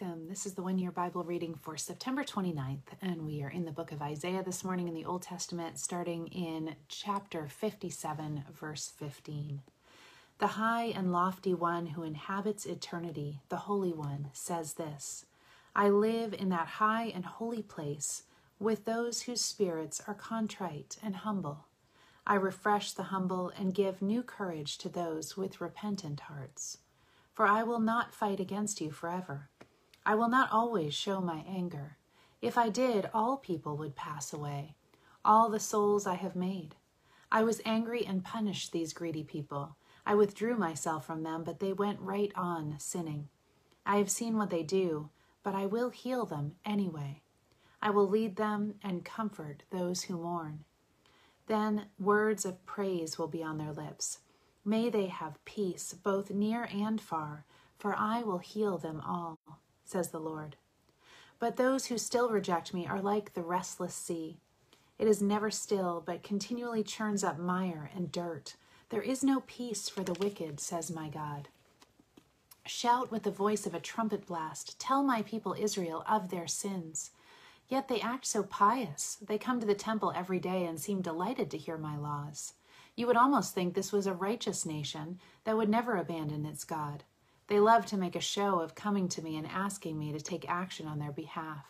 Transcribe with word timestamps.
Welcome. 0.00 0.28
This 0.28 0.46
is 0.46 0.54
the 0.54 0.62
one 0.62 0.78
year 0.78 0.92
Bible 0.92 1.24
reading 1.24 1.54
for 1.54 1.76
September 1.76 2.22
29th, 2.22 2.92
and 3.00 3.26
we 3.26 3.42
are 3.42 3.48
in 3.48 3.64
the 3.64 3.72
book 3.72 3.90
of 3.90 4.02
Isaiah 4.02 4.44
this 4.44 4.62
morning 4.62 4.86
in 4.86 4.94
the 4.94 5.04
Old 5.04 5.22
Testament, 5.22 5.78
starting 5.78 6.28
in 6.28 6.76
chapter 6.88 7.48
57, 7.48 8.44
verse 8.52 8.92
15. 8.96 9.62
The 10.38 10.46
high 10.46 10.84
and 10.84 11.10
lofty 11.10 11.52
one 11.54 11.86
who 11.86 12.02
inhabits 12.04 12.66
eternity, 12.66 13.40
the 13.48 13.56
Holy 13.56 13.92
One, 13.92 14.28
says 14.32 14.74
this 14.74 15.26
I 15.74 15.88
live 15.88 16.32
in 16.32 16.50
that 16.50 16.68
high 16.68 17.06
and 17.06 17.24
holy 17.24 17.62
place 17.62 18.24
with 18.60 18.84
those 18.84 19.22
whose 19.22 19.40
spirits 19.40 20.00
are 20.06 20.14
contrite 20.14 20.96
and 21.02 21.16
humble. 21.16 21.66
I 22.24 22.34
refresh 22.34 22.92
the 22.92 23.04
humble 23.04 23.50
and 23.58 23.74
give 23.74 24.00
new 24.00 24.22
courage 24.22 24.78
to 24.78 24.88
those 24.88 25.36
with 25.36 25.60
repentant 25.60 26.20
hearts. 26.20 26.78
For 27.34 27.46
I 27.46 27.62
will 27.64 27.80
not 27.80 28.14
fight 28.14 28.38
against 28.38 28.80
you 28.80 28.90
forever. 28.90 29.48
I 30.08 30.14
will 30.14 30.30
not 30.30 30.50
always 30.50 30.94
show 30.94 31.20
my 31.20 31.44
anger. 31.46 31.98
If 32.40 32.56
I 32.56 32.70
did, 32.70 33.10
all 33.12 33.36
people 33.36 33.76
would 33.76 33.94
pass 33.94 34.32
away, 34.32 34.74
all 35.22 35.50
the 35.50 35.60
souls 35.60 36.06
I 36.06 36.14
have 36.14 36.34
made. 36.34 36.76
I 37.30 37.42
was 37.42 37.60
angry 37.66 38.06
and 38.06 38.24
punished 38.24 38.72
these 38.72 38.94
greedy 38.94 39.22
people. 39.22 39.76
I 40.06 40.14
withdrew 40.14 40.56
myself 40.56 41.04
from 41.04 41.24
them, 41.24 41.44
but 41.44 41.60
they 41.60 41.74
went 41.74 42.00
right 42.00 42.32
on 42.34 42.76
sinning. 42.78 43.28
I 43.84 43.98
have 43.98 44.10
seen 44.10 44.38
what 44.38 44.48
they 44.48 44.62
do, 44.62 45.10
but 45.42 45.54
I 45.54 45.66
will 45.66 45.90
heal 45.90 46.24
them 46.24 46.54
anyway. 46.64 47.20
I 47.82 47.90
will 47.90 48.08
lead 48.08 48.36
them 48.36 48.76
and 48.82 49.04
comfort 49.04 49.64
those 49.68 50.04
who 50.04 50.16
mourn. 50.16 50.64
Then 51.48 51.88
words 51.98 52.46
of 52.46 52.64
praise 52.64 53.18
will 53.18 53.28
be 53.28 53.42
on 53.42 53.58
their 53.58 53.72
lips. 53.72 54.20
May 54.64 54.88
they 54.88 55.08
have 55.08 55.44
peace 55.44 55.92
both 55.92 56.30
near 56.30 56.66
and 56.72 56.98
far, 56.98 57.44
for 57.76 57.94
I 57.94 58.22
will 58.22 58.38
heal 58.38 58.78
them 58.78 59.02
all 59.06 59.38
says 59.88 60.10
the 60.10 60.20
Lord. 60.20 60.56
But 61.38 61.56
those 61.56 61.86
who 61.86 61.98
still 61.98 62.28
reject 62.28 62.74
me 62.74 62.86
are 62.86 63.00
like 63.00 63.32
the 63.32 63.42
restless 63.42 63.94
sea. 63.94 64.38
It 64.98 65.08
is 65.08 65.22
never 65.22 65.50
still, 65.50 66.02
but 66.04 66.22
continually 66.22 66.82
churns 66.82 67.24
up 67.24 67.38
mire 67.38 67.90
and 67.94 68.12
dirt. 68.12 68.56
There 68.90 69.02
is 69.02 69.22
no 69.22 69.40
peace 69.46 69.88
for 69.88 70.02
the 70.02 70.14
wicked, 70.14 70.60
says 70.60 70.90
my 70.90 71.08
God. 71.08 71.48
Shout 72.66 73.10
with 73.10 73.22
the 73.22 73.30
voice 73.30 73.64
of 73.64 73.74
a 73.74 73.80
trumpet 73.80 74.26
blast. 74.26 74.78
Tell 74.78 75.02
my 75.02 75.22
people 75.22 75.54
Israel 75.58 76.04
of 76.08 76.28
their 76.28 76.46
sins. 76.46 77.12
Yet 77.68 77.88
they 77.88 78.00
act 78.00 78.26
so 78.26 78.42
pious. 78.42 79.16
They 79.26 79.38
come 79.38 79.60
to 79.60 79.66
the 79.66 79.74
temple 79.74 80.12
every 80.14 80.38
day 80.38 80.66
and 80.66 80.78
seem 80.78 81.00
delighted 81.00 81.50
to 81.52 81.58
hear 81.58 81.78
my 81.78 81.96
laws. 81.96 82.54
You 82.96 83.06
would 83.06 83.16
almost 83.16 83.54
think 83.54 83.74
this 83.74 83.92
was 83.92 84.06
a 84.06 84.12
righteous 84.12 84.66
nation 84.66 85.20
that 85.44 85.56
would 85.56 85.68
never 85.68 85.96
abandon 85.96 86.44
its 86.44 86.64
God. 86.64 87.04
They 87.48 87.60
love 87.60 87.86
to 87.86 87.96
make 87.96 88.14
a 88.14 88.20
show 88.20 88.60
of 88.60 88.74
coming 88.74 89.08
to 89.08 89.22
me 89.22 89.36
and 89.36 89.46
asking 89.46 89.98
me 89.98 90.12
to 90.12 90.20
take 90.20 90.48
action 90.48 90.86
on 90.86 90.98
their 90.98 91.12
behalf. 91.12 91.66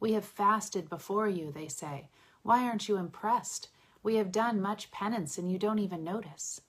We 0.00 0.12
have 0.12 0.24
fasted 0.24 0.88
before 0.88 1.28
you, 1.28 1.52
they 1.52 1.68
say. 1.68 2.08
Why 2.42 2.64
aren't 2.64 2.88
you 2.88 2.96
impressed? 2.96 3.68
We 4.02 4.16
have 4.16 4.32
done 4.32 4.60
much 4.60 4.90
penance 4.90 5.38
and 5.38 5.50
you 5.50 5.58
don't 5.58 5.78
even 5.78 6.02
notice. 6.02 6.62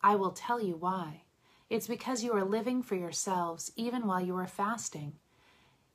I 0.00 0.14
will 0.16 0.30
tell 0.30 0.60
you 0.60 0.76
why. 0.76 1.22
It's 1.70 1.88
because 1.88 2.22
you 2.22 2.32
are 2.34 2.44
living 2.44 2.82
for 2.82 2.94
yourselves 2.94 3.72
even 3.74 4.06
while 4.06 4.20
you 4.20 4.36
are 4.36 4.46
fasting. 4.46 5.14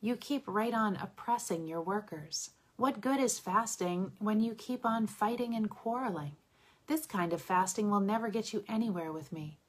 You 0.02 0.16
keep 0.16 0.44
right 0.48 0.74
on 0.74 0.96
oppressing 0.96 1.68
your 1.68 1.82
workers. 1.82 2.52
What 2.76 3.02
good 3.02 3.20
is 3.20 3.40
fasting 3.40 4.14
when 4.20 4.42
you 4.42 4.56
keep 4.56 4.86
on 4.86 5.08
fighting 5.08 5.54
and 5.54 5.70
quarreling? 5.70 6.38
This 6.88 7.06
kind 7.06 7.34
of 7.34 7.42
fasting 7.42 7.90
will 7.90 8.00
never 8.00 8.30
get 8.30 8.52
you 8.52 8.64
anywhere 8.68 9.12
with 9.12 9.32
me. 9.32 9.60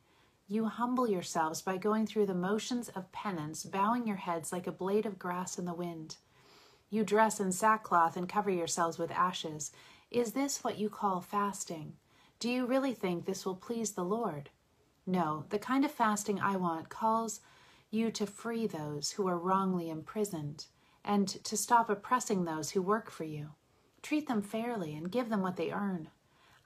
You 0.52 0.64
humble 0.64 1.08
yourselves 1.08 1.62
by 1.62 1.76
going 1.76 2.08
through 2.08 2.26
the 2.26 2.34
motions 2.34 2.88
of 2.88 3.12
penance, 3.12 3.62
bowing 3.62 4.04
your 4.04 4.16
heads 4.16 4.50
like 4.50 4.66
a 4.66 4.72
blade 4.72 5.06
of 5.06 5.16
grass 5.16 5.60
in 5.60 5.64
the 5.64 5.72
wind. 5.72 6.16
You 6.90 7.04
dress 7.04 7.38
in 7.38 7.52
sackcloth 7.52 8.16
and 8.16 8.28
cover 8.28 8.50
yourselves 8.50 8.98
with 8.98 9.12
ashes. 9.12 9.70
Is 10.10 10.32
this 10.32 10.64
what 10.64 10.76
you 10.76 10.90
call 10.90 11.20
fasting? 11.20 11.92
Do 12.40 12.50
you 12.50 12.66
really 12.66 12.94
think 12.94 13.26
this 13.26 13.46
will 13.46 13.54
please 13.54 13.92
the 13.92 14.02
Lord? 14.02 14.50
No, 15.06 15.44
the 15.50 15.58
kind 15.60 15.84
of 15.84 15.92
fasting 15.92 16.40
I 16.40 16.56
want 16.56 16.88
calls 16.88 17.38
you 17.92 18.10
to 18.10 18.26
free 18.26 18.66
those 18.66 19.12
who 19.12 19.28
are 19.28 19.38
wrongly 19.38 19.88
imprisoned 19.88 20.66
and 21.04 21.28
to 21.28 21.56
stop 21.56 21.88
oppressing 21.88 22.44
those 22.44 22.70
who 22.70 22.82
work 22.82 23.08
for 23.08 23.22
you. 23.22 23.50
Treat 24.02 24.26
them 24.26 24.42
fairly 24.42 24.96
and 24.96 25.12
give 25.12 25.28
them 25.28 25.42
what 25.42 25.54
they 25.54 25.70
earn. 25.70 26.08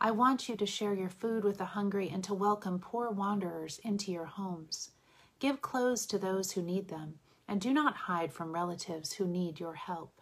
I 0.01 0.11
want 0.11 0.49
you 0.49 0.57
to 0.57 0.67
share 0.67 0.95
your 0.95 1.09
food 1.09 1.45
with 1.45 1.59
the 1.59 1.65
hungry 1.65 2.11
and 2.11 2.23
to 2.25 2.35
welcome 2.35 2.79
poor 2.79 3.11
wanderers 3.11 3.81
into 3.85 4.13
your 4.13 4.27
homes. 4.27 4.91
Give 5.39 5.63
clothes 5.63 6.05
to 6.07 6.19
those 6.19 6.53
who 6.53 6.63
need 6.63 6.89
them, 6.89 7.21
and 7.49 7.61
do 7.61 7.73
not 7.73 7.97
hide 7.97 8.33
from 8.33 8.53
relatives 8.55 9.15
who 9.15 9.27
need 9.27 9.61
your 9.61 9.75
help. 9.75 10.21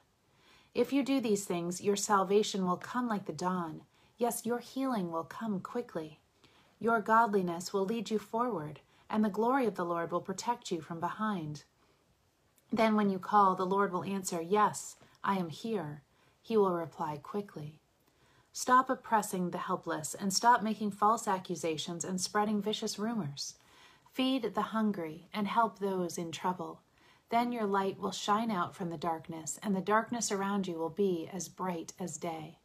If 0.74 0.92
you 0.92 1.02
do 1.02 1.20
these 1.20 1.44
things, 1.44 1.80
your 1.80 1.96
salvation 1.96 2.66
will 2.66 2.76
come 2.76 3.08
like 3.08 3.26
the 3.26 3.32
dawn. 3.32 3.82
Yes, 4.18 4.46
your 4.46 4.58
healing 4.58 5.10
will 5.10 5.24
come 5.24 5.60
quickly. 5.60 6.20
Your 6.78 7.00
godliness 7.00 7.72
will 7.72 7.84
lead 7.84 8.10
you 8.10 8.18
forward, 8.18 8.80
and 9.10 9.24
the 9.24 9.28
glory 9.28 9.66
of 9.66 9.74
the 9.74 9.84
Lord 9.84 10.12
will 10.12 10.20
protect 10.20 10.70
you 10.70 10.80
from 10.80 11.00
behind. 11.00 11.64
Then, 12.72 12.94
when 12.94 13.10
you 13.10 13.18
call, 13.18 13.54
the 13.54 13.66
Lord 13.66 13.92
will 13.92 14.04
answer, 14.04 14.40
Yes, 14.40 14.96
I 15.22 15.38
am 15.38 15.50
here. 15.50 16.02
He 16.40 16.56
will 16.56 16.72
reply 16.72 17.18
quickly. 17.22 17.81
Stop 18.54 18.90
oppressing 18.90 19.50
the 19.50 19.58
helpless 19.58 20.14
and 20.14 20.30
stop 20.30 20.62
making 20.62 20.90
false 20.90 21.26
accusations 21.26 22.04
and 22.04 22.20
spreading 22.20 22.60
vicious 22.60 22.98
rumors. 22.98 23.54
Feed 24.12 24.54
the 24.54 24.60
hungry 24.60 25.28
and 25.32 25.48
help 25.48 25.78
those 25.78 26.18
in 26.18 26.30
trouble. 26.30 26.82
Then 27.30 27.50
your 27.50 27.64
light 27.64 27.98
will 27.98 28.12
shine 28.12 28.50
out 28.50 28.74
from 28.74 28.90
the 28.90 28.98
darkness, 28.98 29.58
and 29.62 29.74
the 29.74 29.80
darkness 29.80 30.30
around 30.30 30.68
you 30.68 30.74
will 30.74 30.90
be 30.90 31.30
as 31.32 31.48
bright 31.48 31.94
as 31.98 32.18
day. 32.18 32.58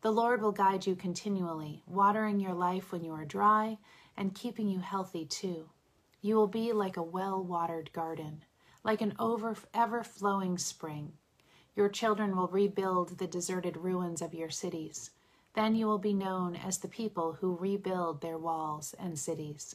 The 0.00 0.10
Lord 0.10 0.40
will 0.40 0.52
guide 0.52 0.86
you 0.86 0.96
continually, 0.96 1.82
watering 1.86 2.40
your 2.40 2.54
life 2.54 2.90
when 2.90 3.04
you 3.04 3.12
are 3.12 3.26
dry 3.26 3.76
and 4.16 4.34
keeping 4.34 4.68
you 4.68 4.78
healthy 4.78 5.26
too. 5.26 5.68
You 6.22 6.36
will 6.36 6.48
be 6.48 6.72
like 6.72 6.96
a 6.96 7.02
well 7.02 7.44
watered 7.44 7.92
garden, 7.92 8.42
like 8.82 9.02
an 9.02 9.12
over, 9.18 9.54
ever 9.74 10.02
flowing 10.02 10.56
spring. 10.56 11.12
Your 11.74 11.90
children 11.90 12.34
will 12.34 12.48
rebuild 12.48 13.18
the 13.18 13.26
deserted 13.26 13.76
ruins 13.76 14.22
of 14.22 14.32
your 14.32 14.48
cities. 14.48 15.10
Then 15.56 15.74
you 15.74 15.86
will 15.86 15.98
be 15.98 16.12
known 16.12 16.54
as 16.54 16.78
the 16.78 16.86
people 16.86 17.38
who 17.40 17.56
rebuild 17.56 18.20
their 18.20 18.36
walls 18.36 18.94
and 18.98 19.18
cities. 19.18 19.74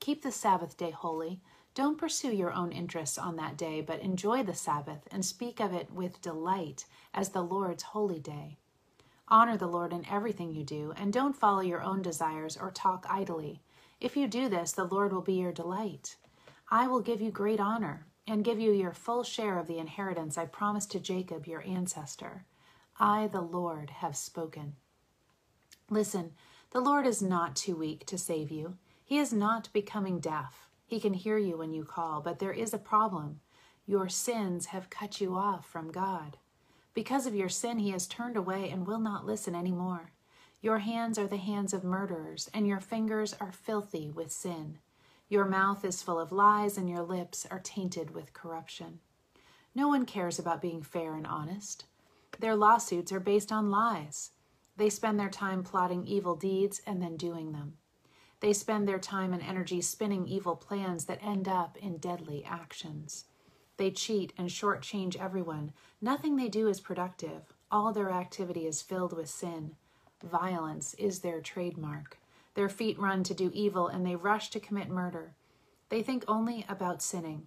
Keep 0.00 0.22
the 0.22 0.32
Sabbath 0.32 0.78
day 0.78 0.90
holy. 0.90 1.38
Don't 1.74 1.98
pursue 1.98 2.32
your 2.32 2.50
own 2.50 2.72
interests 2.72 3.18
on 3.18 3.36
that 3.36 3.58
day, 3.58 3.82
but 3.82 4.00
enjoy 4.00 4.42
the 4.42 4.54
Sabbath 4.54 5.06
and 5.12 5.22
speak 5.22 5.60
of 5.60 5.74
it 5.74 5.92
with 5.92 6.22
delight 6.22 6.86
as 7.12 7.28
the 7.28 7.42
Lord's 7.42 7.82
holy 7.82 8.20
day. 8.20 8.56
Honor 9.28 9.58
the 9.58 9.66
Lord 9.66 9.92
in 9.92 10.06
everything 10.06 10.54
you 10.54 10.64
do, 10.64 10.94
and 10.96 11.12
don't 11.12 11.36
follow 11.36 11.60
your 11.60 11.82
own 11.82 12.00
desires 12.00 12.56
or 12.56 12.70
talk 12.70 13.06
idly. 13.08 13.60
If 14.00 14.16
you 14.16 14.26
do 14.26 14.48
this, 14.48 14.72
the 14.72 14.84
Lord 14.84 15.12
will 15.12 15.22
be 15.22 15.34
your 15.34 15.52
delight. 15.52 16.16
I 16.70 16.88
will 16.88 17.00
give 17.00 17.20
you 17.20 17.30
great 17.30 17.60
honor 17.60 18.06
and 18.26 18.44
give 18.44 18.58
you 18.58 18.72
your 18.72 18.94
full 18.94 19.24
share 19.24 19.58
of 19.58 19.66
the 19.66 19.78
inheritance 19.78 20.38
I 20.38 20.46
promised 20.46 20.90
to 20.92 21.00
Jacob, 21.00 21.46
your 21.46 21.62
ancestor. 21.66 22.46
I, 22.98 23.26
the 23.26 23.42
Lord, 23.42 23.90
have 23.90 24.16
spoken. 24.16 24.76
Listen, 25.92 26.32
the 26.70 26.80
Lord 26.80 27.06
is 27.06 27.20
not 27.20 27.54
too 27.54 27.76
weak 27.76 28.06
to 28.06 28.16
save 28.16 28.50
you. 28.50 28.78
He 29.04 29.18
is 29.18 29.30
not 29.30 29.70
becoming 29.74 30.20
deaf. 30.20 30.70
He 30.86 30.98
can 30.98 31.12
hear 31.12 31.36
you 31.36 31.58
when 31.58 31.74
you 31.74 31.84
call, 31.84 32.22
but 32.22 32.38
there 32.38 32.50
is 32.50 32.72
a 32.72 32.78
problem. 32.78 33.40
Your 33.84 34.08
sins 34.08 34.66
have 34.66 34.88
cut 34.88 35.20
you 35.20 35.34
off 35.34 35.66
from 35.66 35.92
God. 35.92 36.38
Because 36.94 37.26
of 37.26 37.34
your 37.34 37.50
sin, 37.50 37.78
He 37.78 37.90
has 37.90 38.06
turned 38.06 38.38
away 38.38 38.70
and 38.70 38.86
will 38.86 39.00
not 39.00 39.26
listen 39.26 39.54
any 39.54 39.70
more. 39.70 40.12
Your 40.62 40.78
hands 40.78 41.18
are 41.18 41.26
the 41.26 41.36
hands 41.36 41.74
of 41.74 41.84
murderers, 41.84 42.48
and 42.54 42.66
your 42.66 42.80
fingers 42.80 43.34
are 43.38 43.52
filthy 43.52 44.08
with 44.08 44.32
sin. 44.32 44.78
Your 45.28 45.44
mouth 45.44 45.84
is 45.84 46.02
full 46.02 46.18
of 46.18 46.32
lies, 46.32 46.78
and 46.78 46.88
your 46.88 47.02
lips 47.02 47.46
are 47.50 47.60
tainted 47.60 48.14
with 48.14 48.32
corruption. 48.32 49.00
No 49.74 49.88
one 49.88 50.06
cares 50.06 50.38
about 50.38 50.62
being 50.62 50.82
fair 50.82 51.14
and 51.16 51.26
honest. 51.26 51.84
Their 52.40 52.56
lawsuits 52.56 53.12
are 53.12 53.20
based 53.20 53.52
on 53.52 53.70
lies. 53.70 54.30
They 54.76 54.90
spend 54.90 55.18
their 55.18 55.30
time 55.30 55.62
plotting 55.62 56.06
evil 56.06 56.34
deeds 56.34 56.80
and 56.86 57.02
then 57.02 57.16
doing 57.16 57.52
them. 57.52 57.74
They 58.40 58.52
spend 58.52 58.88
their 58.88 58.98
time 58.98 59.32
and 59.32 59.42
energy 59.42 59.80
spinning 59.80 60.26
evil 60.26 60.56
plans 60.56 61.04
that 61.04 61.22
end 61.22 61.46
up 61.46 61.76
in 61.76 61.98
deadly 61.98 62.44
actions. 62.44 63.26
They 63.76 63.90
cheat 63.90 64.32
and 64.36 64.48
shortchange 64.48 65.16
everyone. 65.16 65.72
Nothing 66.00 66.36
they 66.36 66.48
do 66.48 66.68
is 66.68 66.80
productive. 66.80 67.52
All 67.70 67.92
their 67.92 68.10
activity 68.10 68.66
is 68.66 68.82
filled 68.82 69.12
with 69.12 69.28
sin. 69.28 69.76
Violence 70.22 70.94
is 70.94 71.20
their 71.20 71.40
trademark. 71.40 72.18
Their 72.54 72.68
feet 72.68 72.98
run 72.98 73.24
to 73.24 73.34
do 73.34 73.50
evil 73.54 73.88
and 73.88 74.04
they 74.04 74.16
rush 74.16 74.50
to 74.50 74.60
commit 74.60 74.88
murder. 74.88 75.34
They 75.88 76.02
think 76.02 76.24
only 76.28 76.64
about 76.68 77.02
sinning. 77.02 77.46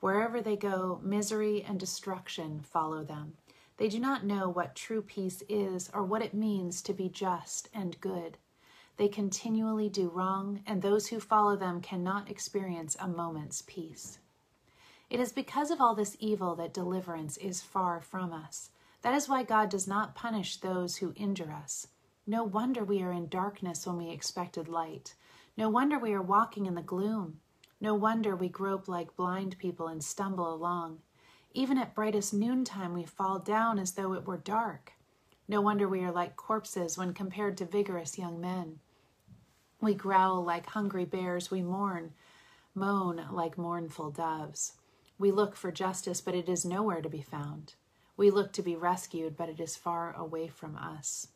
Wherever 0.00 0.40
they 0.40 0.56
go, 0.56 1.00
misery 1.02 1.62
and 1.62 1.78
destruction 1.78 2.60
follow 2.60 3.04
them. 3.04 3.34
They 3.78 3.88
do 3.88 3.98
not 3.98 4.24
know 4.24 4.48
what 4.48 4.74
true 4.74 5.02
peace 5.02 5.42
is 5.48 5.90
or 5.92 6.04
what 6.04 6.22
it 6.22 6.34
means 6.34 6.82
to 6.82 6.92
be 6.92 7.08
just 7.08 7.68
and 7.74 8.00
good. 8.00 8.38
They 8.96 9.08
continually 9.08 9.88
do 9.88 10.08
wrong, 10.08 10.62
and 10.66 10.82
those 10.82 11.08
who 11.08 11.18
follow 11.18 11.56
them 11.56 11.80
cannot 11.80 12.30
experience 12.30 12.96
a 13.00 13.08
moment's 13.08 13.62
peace. 13.62 14.18
It 15.08 15.20
is 15.20 15.32
because 15.32 15.70
of 15.70 15.80
all 15.80 15.94
this 15.94 16.16
evil 16.20 16.54
that 16.56 16.74
deliverance 16.74 17.36
is 17.38 17.62
far 17.62 18.00
from 18.00 18.32
us. 18.32 18.70
That 19.02 19.14
is 19.14 19.28
why 19.28 19.42
God 19.42 19.68
does 19.68 19.88
not 19.88 20.14
punish 20.14 20.58
those 20.58 20.96
who 20.96 21.12
injure 21.16 21.52
us. 21.52 21.88
No 22.26 22.44
wonder 22.44 22.84
we 22.84 23.02
are 23.02 23.12
in 23.12 23.28
darkness 23.28 23.86
when 23.86 23.96
we 23.96 24.10
expected 24.10 24.68
light. 24.68 25.14
No 25.56 25.68
wonder 25.68 25.98
we 25.98 26.12
are 26.12 26.22
walking 26.22 26.66
in 26.66 26.74
the 26.74 26.82
gloom. 26.82 27.40
No 27.80 27.94
wonder 27.94 28.36
we 28.36 28.48
grope 28.48 28.86
like 28.86 29.16
blind 29.16 29.58
people 29.58 29.88
and 29.88 30.04
stumble 30.04 30.54
along. 30.54 31.00
Even 31.54 31.78
at 31.78 31.94
brightest 31.94 32.32
noontime, 32.34 32.92
we 32.92 33.04
fall 33.04 33.38
down 33.38 33.78
as 33.78 33.92
though 33.92 34.14
it 34.14 34.26
were 34.26 34.38
dark. 34.38 34.92
No 35.48 35.60
wonder 35.60 35.86
we 35.86 36.02
are 36.02 36.12
like 36.12 36.36
corpses 36.36 36.96
when 36.96 37.14
compared 37.14 37.56
to 37.58 37.64
vigorous 37.64 38.18
young 38.18 38.40
men. 38.40 38.80
We 39.80 39.94
growl 39.94 40.42
like 40.42 40.66
hungry 40.66 41.04
bears, 41.04 41.50
we 41.50 41.62
mourn, 41.62 42.12
moan 42.74 43.26
like 43.30 43.58
mournful 43.58 44.10
doves. 44.10 44.74
We 45.18 45.30
look 45.30 45.56
for 45.56 45.70
justice, 45.70 46.20
but 46.20 46.34
it 46.34 46.48
is 46.48 46.64
nowhere 46.64 47.02
to 47.02 47.08
be 47.08 47.22
found. 47.22 47.74
We 48.16 48.30
look 48.30 48.52
to 48.54 48.62
be 48.62 48.76
rescued, 48.76 49.36
but 49.36 49.48
it 49.48 49.60
is 49.60 49.76
far 49.76 50.14
away 50.16 50.48
from 50.48 50.76
us 50.76 51.28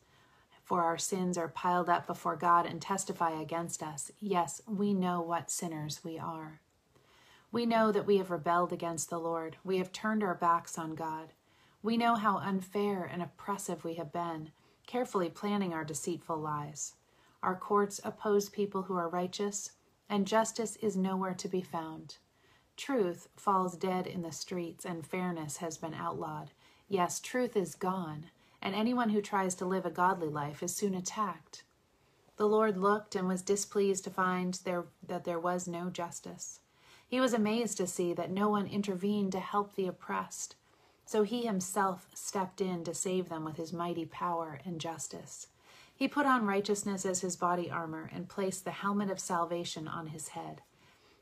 for 0.67 0.83
our 0.83 0.97
sins 0.97 1.37
are 1.37 1.47
piled 1.47 1.87
up 1.87 2.05
before 2.05 2.35
God 2.35 2.65
and 2.65 2.81
testify 2.81 3.39
against 3.39 3.81
us. 3.81 4.11
Yes, 4.19 4.61
we 4.67 4.93
know 4.93 5.21
what 5.21 5.49
sinners 5.49 6.01
we 6.03 6.19
are. 6.19 6.59
We 7.51 7.65
know 7.65 7.91
that 7.91 8.05
we 8.05 8.17
have 8.17 8.29
rebelled 8.29 8.73
against 8.73 9.09
the 9.09 9.19
Lord. 9.19 9.57
We 9.63 9.77
have 9.77 9.91
turned 9.91 10.23
our 10.23 10.35
backs 10.35 10.77
on 10.77 10.95
God. 10.95 11.33
We 11.81 11.95
know 11.95 12.15
how 12.15 12.37
unfair 12.39 13.05
and 13.05 13.21
oppressive 13.21 13.83
we 13.83 13.93
have 13.95 14.11
been, 14.11 14.51
carefully 14.85 15.29
planning 15.29 15.73
our 15.73 15.85
deceitful 15.85 16.37
lies. 16.37 16.95
Our 17.41 17.55
courts 17.55 18.01
oppose 18.03 18.49
people 18.49 18.83
who 18.83 18.95
are 18.95 19.07
righteous, 19.07 19.71
and 20.09 20.27
justice 20.27 20.75
is 20.77 20.97
nowhere 20.97 21.33
to 21.35 21.47
be 21.47 21.61
found. 21.61 22.17
Truth 22.75 23.29
falls 23.37 23.77
dead 23.77 24.07
in 24.07 24.21
the 24.21 24.31
streets, 24.31 24.85
and 24.85 25.05
fairness 25.05 25.57
has 25.57 25.77
been 25.77 25.93
outlawed. 25.93 26.51
Yes, 26.89 27.19
truth 27.19 27.55
is 27.55 27.75
gone, 27.75 28.25
and 28.61 28.75
anyone 28.75 29.09
who 29.09 29.21
tries 29.21 29.55
to 29.55 29.65
live 29.65 29.85
a 29.85 29.89
godly 29.89 30.29
life 30.29 30.61
is 30.61 30.75
soon 30.75 30.93
attacked. 30.93 31.63
The 32.35 32.47
Lord 32.47 32.77
looked 32.77 33.15
and 33.15 33.27
was 33.27 33.41
displeased 33.41 34.03
to 34.03 34.09
find 34.09 34.53
there, 34.65 34.85
that 35.07 35.23
there 35.23 35.39
was 35.39 35.67
no 35.67 35.89
justice. 35.89 36.59
He 37.07 37.19
was 37.19 37.33
amazed 37.33 37.77
to 37.77 37.87
see 37.87 38.13
that 38.13 38.31
no 38.31 38.49
one 38.49 38.67
intervened 38.67 39.31
to 39.31 39.39
help 39.39 39.75
the 39.75 39.87
oppressed. 39.87 40.55
So 41.05 41.23
he 41.23 41.45
himself 41.45 42.07
stepped 42.13 42.59
in 42.59 42.83
to 42.83 42.93
save 42.93 43.29
them 43.29 43.45
with 43.45 43.57
his 43.57 43.71
mighty 43.71 44.05
power 44.05 44.59
and 44.65 44.81
justice. 44.81 45.47
He 45.95 46.07
put 46.07 46.25
on 46.25 46.45
righteousness 46.45 47.05
as 47.05 47.21
his 47.21 47.35
body 47.35 47.71
armor 47.71 48.09
and 48.13 48.29
placed 48.29 48.65
the 48.65 48.71
helmet 48.71 49.09
of 49.09 49.19
salvation 49.19 49.87
on 49.87 50.07
his 50.07 50.29
head. 50.29 50.61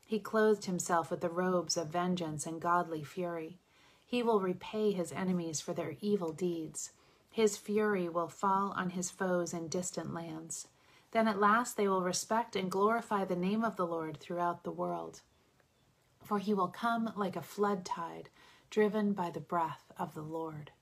He 0.04 0.18
clothed 0.18 0.64
himself 0.64 1.10
with 1.10 1.20
the 1.20 1.30
robes 1.30 1.76
of 1.76 1.88
vengeance 1.88 2.46
and 2.46 2.60
godly 2.60 3.04
fury. 3.04 3.58
He 4.04 4.22
will 4.22 4.40
repay 4.40 4.92
his 4.92 5.12
enemies 5.12 5.60
for 5.60 5.72
their 5.72 5.96
evil 6.00 6.32
deeds 6.32 6.92
his 7.36 7.58
fury 7.58 8.08
will 8.08 8.28
fall 8.28 8.72
on 8.78 8.88
his 8.88 9.10
foes 9.10 9.52
in 9.52 9.68
distant 9.68 10.14
lands. 10.14 10.68
Then 11.10 11.28
at 11.28 11.38
last 11.38 11.76
they 11.76 11.86
will 11.86 12.00
respect 12.00 12.56
and 12.56 12.70
glorify 12.70 13.26
the 13.26 13.36
name 13.36 13.62
of 13.62 13.76
the 13.76 13.86
Lord 13.86 14.16
throughout 14.16 14.64
the 14.64 14.70
world. 14.70 15.20
For 16.26 16.40
he 16.40 16.52
will 16.52 16.66
come 16.66 17.12
like 17.14 17.36
a 17.36 17.40
flood 17.40 17.84
tide, 17.84 18.30
driven 18.68 19.12
by 19.12 19.30
the 19.30 19.38
breath 19.38 19.92
of 19.96 20.12
the 20.14 20.22
Lord. 20.22 20.72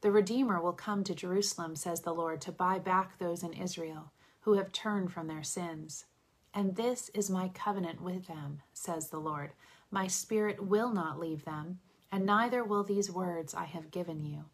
The 0.00 0.10
Redeemer 0.10 0.58
will 0.58 0.72
come 0.72 1.04
to 1.04 1.14
Jerusalem, 1.14 1.76
says 1.76 2.00
the 2.00 2.14
Lord, 2.14 2.40
to 2.42 2.52
buy 2.52 2.78
back 2.78 3.18
those 3.18 3.42
in 3.42 3.52
Israel 3.52 4.12
who 4.40 4.54
have 4.54 4.72
turned 4.72 5.12
from 5.12 5.26
their 5.26 5.42
sins. 5.42 6.06
And 6.54 6.76
this 6.76 7.10
is 7.10 7.28
my 7.28 7.48
covenant 7.48 8.00
with 8.00 8.26
them, 8.26 8.62
says 8.72 9.10
the 9.10 9.18
Lord. 9.20 9.52
My 9.90 10.06
spirit 10.06 10.64
will 10.64 10.90
not 10.90 11.20
leave 11.20 11.44
them, 11.44 11.80
and 12.10 12.24
neither 12.24 12.64
will 12.64 12.82
these 12.82 13.10
words 13.10 13.52
I 13.52 13.64
have 13.64 13.90
given 13.90 14.24
you. 14.24 14.46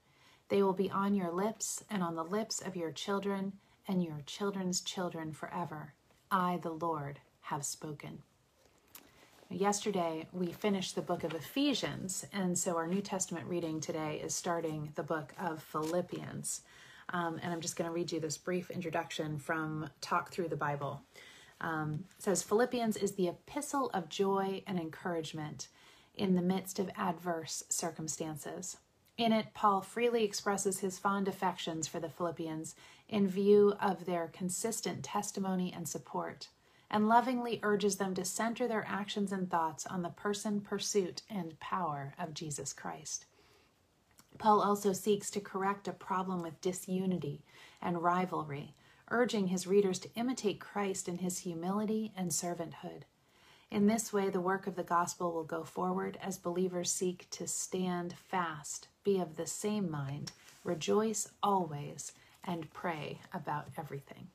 They 0.49 0.61
will 0.61 0.73
be 0.73 0.91
on 0.91 1.15
your 1.15 1.31
lips 1.31 1.85
and 1.89 2.03
on 2.03 2.17
the 2.17 2.25
lips 2.25 2.61
of 2.61 2.75
your 2.75 2.91
children 2.91 3.53
and 3.87 4.03
your 4.03 4.23
children's 4.27 4.81
children 4.81 5.33
forever. 5.33 5.94
I, 6.33 6.59
the 6.61 6.73
Lord, 6.73 7.21
have 7.43 7.65
spoken. 7.65 8.25
Yesterday, 9.52 10.26
we 10.32 10.46
finished 10.46 10.94
the 10.94 11.02
book 11.02 11.25
of 11.25 11.34
Ephesians, 11.34 12.25
and 12.32 12.58
so 12.58 12.75
our 12.76 12.87
New 12.87 13.02
Testament 13.02 13.46
reading 13.46 13.81
today 13.81 14.19
is 14.25 14.34
starting 14.34 14.90
the 14.94 15.02
book 15.02 15.34
of 15.38 15.62
Philippians. 15.62 16.62
Um, 17.10 17.38
and 17.43 17.52
I'm 17.52 17.60
just 17.60 17.76
going 17.76 17.88
to 17.88 17.94
read 17.94 18.10
you 18.10 18.19
this 18.19 18.38
brief 18.38 18.70
introduction 18.70 19.38
from 19.38 19.90
Talk 20.00 20.31
Through 20.31 20.49
the 20.49 20.56
Bible. 20.56 21.02
Um, 21.60 22.04
says 22.19 22.43
Philippians 22.43 22.96
is 22.96 23.12
the 23.12 23.28
epistle 23.28 23.90
of 23.93 24.08
joy 24.08 24.62
and 24.66 24.81
encouragement 24.81 25.69
in 26.14 26.34
the 26.34 26.43
midst 26.43 26.78
of 26.78 26.90
adverse 26.96 27.62
circumstances. 27.69 28.78
In 29.19 29.32
it, 29.32 29.48
Paul 29.52 29.82
freely 29.82 30.25
expresses 30.25 30.81
his 30.81 30.98
fond 30.98 31.28
affections 31.28 31.87
for 31.87 32.00
the 32.00 32.08
Philippians 32.08 32.75
in 33.06 33.28
view 33.28 33.75
of 33.78 34.06
their 34.06 34.28
consistent 34.32 35.05
testimony 35.05 35.70
and 35.76 35.87
support, 35.87 36.48
and 36.93 37.09
lovingly 37.09 37.59
urges 37.62 37.97
them 37.97 38.15
to 38.15 38.25
center 38.25 38.69
their 38.69 38.87
actions 38.87 39.33
and 39.33 39.50
thoughts 39.50 39.87
on 39.87 40.03
the 40.03 40.11
person, 40.11 40.61
pursuit, 40.61 41.23
and 41.31 41.59
power 41.59 42.15
of 42.19 42.35
Jesus 42.35 42.75
Christ. 42.75 43.25
Paul 44.39 44.61
also 44.61 44.93
seeks 44.93 45.31
to 45.31 45.41
correct 45.41 45.89
a 45.89 45.93
problem 45.93 46.43
with 46.43 46.61
disunity 46.61 47.43
and 47.81 48.03
rivalry, 48.03 48.75
urging 49.11 49.49
his 49.49 49.67
readers 49.67 49.99
to 50.00 50.11
imitate 50.15 50.61
Christ 50.61 51.09
in 51.09 51.19
his 51.19 51.39
humility 51.39 52.12
and 52.15 52.31
servanthood. 52.31 53.03
In 53.71 53.87
this 53.87 54.12
way, 54.12 54.29
the 54.29 54.41
work 54.41 54.67
of 54.67 54.77
the 54.77 54.83
gospel 54.83 55.33
will 55.33 55.44
go 55.44 55.65
forward 55.65 56.19
as 56.23 56.37
believers 56.37 56.91
seek 56.91 57.27
to 57.31 57.47
stand 57.47 58.15
fast, 58.29 58.89
be 59.03 59.19
of 59.19 59.37
the 59.37 59.47
same 59.47 59.91
mind, 59.91 60.33
rejoice 60.62 61.31
always, 61.43 62.12
and 62.44 62.71
pray 62.75 63.21
about 63.33 63.69
everything. 63.79 64.29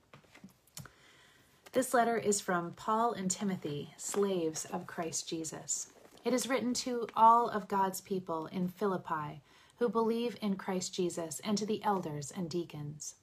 This 1.73 1.93
letter 1.93 2.17
is 2.17 2.39
from 2.41 2.71
Paul 2.71 3.13
and 3.13 3.29
Timothy, 3.29 3.93
slaves 3.97 4.65
of 4.65 4.87
Christ 4.87 5.27
Jesus. 5.27 5.87
It 6.23 6.33
is 6.33 6.47
written 6.47 6.73
to 6.75 7.07
all 7.15 7.49
of 7.49 7.67
God's 7.67 8.01
people 8.01 8.47
in 8.47 8.67
Philippi 8.67 9.41
who 9.77 9.89
believe 9.89 10.37
in 10.41 10.55
Christ 10.55 10.93
Jesus 10.93 11.39
and 11.43 11.57
to 11.57 11.65
the 11.65 11.83
elders 11.83 12.31
and 12.35 12.49
deacons. 12.49 13.15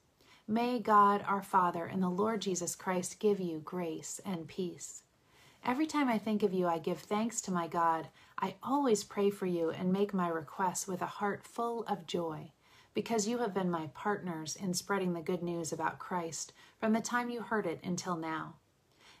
May 0.47 0.79
God 0.79 1.23
our 1.27 1.41
Father 1.41 1.85
and 1.85 2.03
the 2.03 2.09
Lord 2.09 2.41
Jesus 2.41 2.75
Christ 2.75 3.19
give 3.19 3.39
you 3.39 3.59
grace 3.65 4.21
and 4.23 4.47
peace. 4.47 5.01
Every 5.65 5.87
time 5.87 6.07
I 6.07 6.19
think 6.19 6.43
of 6.43 6.53
you, 6.53 6.67
I 6.67 6.77
give 6.77 6.99
thanks 6.99 7.41
to 7.41 7.51
my 7.51 7.67
God. 7.67 8.09
I 8.39 8.55
always 8.61 9.03
pray 9.03 9.31
for 9.31 9.47
you 9.47 9.71
and 9.71 9.91
make 9.91 10.13
my 10.13 10.27
requests 10.27 10.87
with 10.87 11.01
a 11.01 11.07
heart 11.07 11.43
full 11.43 11.83
of 11.85 12.05
joy, 12.05 12.51
because 12.95 13.27
you 13.27 13.37
have 13.37 13.53
been 13.53 13.69
my 13.69 13.87
partners 13.93 14.55
in 14.55 14.73
spreading 14.73 15.13
the 15.13 15.21
good 15.21 15.43
news 15.43 15.71
about 15.71 15.99
Christ 15.99 16.53
from 16.79 16.93
the 16.93 17.01
time 17.01 17.29
you 17.29 17.41
heard 17.41 17.67
it 17.67 17.79
until 17.83 18.15
now. 18.15 18.55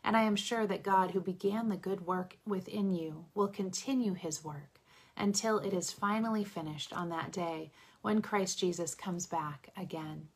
And 0.03 0.17
I 0.17 0.23
am 0.23 0.35
sure 0.35 0.65
that 0.65 0.81
God, 0.81 1.11
who 1.11 1.19
began 1.19 1.69
the 1.69 1.75
good 1.75 2.07
work 2.07 2.37
within 2.47 2.91
you, 2.91 3.25
will 3.35 3.47
continue 3.47 4.13
his 4.13 4.43
work 4.43 4.79
until 5.17 5.59
it 5.59 5.73
is 5.73 5.91
finally 5.91 6.43
finished 6.43 6.91
on 6.93 7.09
that 7.09 7.31
day 7.31 7.71
when 8.01 8.21
Christ 8.21 8.57
Jesus 8.57 8.95
comes 8.95 9.27
back 9.27 9.69
again. 9.77 10.29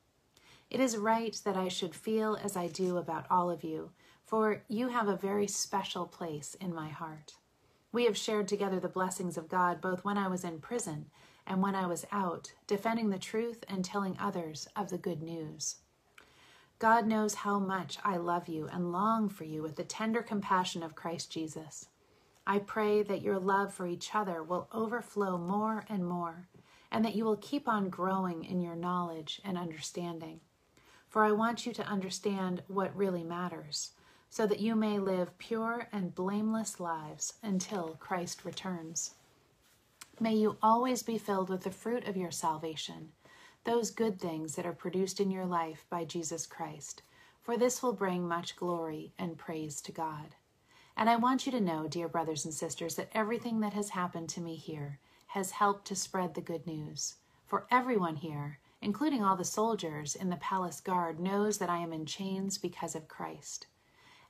It 0.69 0.79
is 0.79 0.97
right 0.97 1.35
that 1.45 1.57
I 1.57 1.67
should 1.67 1.95
feel 1.95 2.37
as 2.43 2.55
I 2.55 2.67
do 2.67 2.97
about 2.97 3.25
all 3.31 3.49
of 3.49 3.63
you 3.63 3.91
for 4.29 4.61
you 4.67 4.89
have 4.89 5.07
a 5.07 5.15
very 5.15 5.47
special 5.47 6.05
place 6.05 6.55
in 6.61 6.71
my 6.71 6.89
heart. 6.89 7.33
We 7.91 8.05
have 8.05 8.15
shared 8.15 8.47
together 8.47 8.79
the 8.79 8.87
blessings 8.87 9.37
of 9.37 9.49
God 9.49 9.81
both 9.81 10.05
when 10.05 10.19
I 10.19 10.27
was 10.27 10.43
in 10.43 10.59
prison 10.59 11.07
and 11.49 11.61
when 11.61 11.75
I 11.75 11.87
was 11.87 12.05
out, 12.11 12.53
defending 12.67 13.09
the 13.09 13.19
truth 13.19 13.65
and 13.67 13.83
telling 13.83 14.15
others 14.19 14.67
of 14.75 14.89
the 14.89 14.97
good 14.99 15.21
news. 15.21 15.77
God 16.77 17.07
knows 17.07 17.33
how 17.33 17.59
much 17.59 17.97
I 18.05 18.15
love 18.15 18.47
you 18.47 18.69
and 18.71 18.93
long 18.93 19.27
for 19.27 19.43
you 19.43 19.61
with 19.61 19.75
the 19.75 19.83
tender 19.83 20.21
compassion 20.21 20.83
of 20.83 20.95
Christ 20.95 21.31
Jesus. 21.31 21.87
I 22.47 22.59
pray 22.59 23.03
that 23.03 23.21
your 23.21 23.39
love 23.39 23.73
for 23.73 23.85
each 23.85 24.15
other 24.15 24.41
will 24.41 24.69
overflow 24.71 25.37
more 25.37 25.83
and 25.89 26.05
more, 26.05 26.47
and 26.91 27.03
that 27.03 27.15
you 27.15 27.25
will 27.25 27.35
keep 27.35 27.67
on 27.67 27.89
growing 27.89 28.45
in 28.45 28.61
your 28.61 28.75
knowledge 28.75 29.41
and 29.43 29.57
understanding. 29.57 30.39
For 31.09 31.25
I 31.25 31.31
want 31.31 31.65
you 31.65 31.73
to 31.73 31.85
understand 31.85 32.61
what 32.67 32.95
really 32.95 33.23
matters 33.23 33.91
so 34.29 34.45
that 34.45 34.59
you 34.59 34.75
may 34.75 34.99
live 34.99 35.37
pure 35.39 35.87
and 35.91 36.13
blameless 36.13 36.79
lives 36.79 37.33
until 37.41 37.97
Christ 37.99 38.45
returns. 38.45 39.15
May 40.21 40.35
you 40.35 40.57
always 40.61 41.01
be 41.01 41.17
filled 41.17 41.49
with 41.49 41.61
the 41.63 41.71
fruit 41.71 42.05
of 42.05 42.17
your 42.17 42.31
salvation, 42.31 43.13
those 43.63 43.89
good 43.89 44.19
things 44.19 44.55
that 44.55 44.65
are 44.65 44.73
produced 44.73 45.21
in 45.21 45.31
your 45.31 45.45
life 45.45 45.85
by 45.89 46.03
Jesus 46.03 46.45
Christ, 46.45 47.03
for 47.41 47.55
this 47.55 47.81
will 47.81 47.93
bring 47.93 48.27
much 48.27 48.57
glory 48.57 49.13
and 49.17 49.37
praise 49.37 49.79
to 49.79 49.93
God. 49.93 50.35
And 50.97 51.09
I 51.09 51.15
want 51.15 51.45
you 51.45 51.53
to 51.53 51.61
know, 51.61 51.87
dear 51.87 52.09
brothers 52.09 52.43
and 52.43 52.53
sisters, 52.53 52.95
that 52.95 53.11
everything 53.13 53.61
that 53.61 53.71
has 53.71 53.91
happened 53.91 54.27
to 54.29 54.41
me 54.41 54.55
here 54.55 54.99
has 55.27 55.51
helped 55.51 55.85
to 55.87 55.95
spread 55.95 56.33
the 56.33 56.41
good 56.41 56.67
news. 56.67 57.15
For 57.45 57.65
everyone 57.71 58.17
here, 58.17 58.59
including 58.81 59.23
all 59.23 59.37
the 59.37 59.45
soldiers 59.45 60.15
in 60.15 60.29
the 60.29 60.35
palace 60.35 60.81
guard, 60.81 61.17
knows 61.17 61.59
that 61.59 61.69
I 61.69 61.77
am 61.77 61.93
in 61.93 62.05
chains 62.05 62.57
because 62.57 62.93
of 62.93 63.07
Christ. 63.07 63.67